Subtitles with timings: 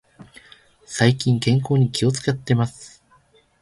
[0.83, 3.03] 最近、健康に気を使っています。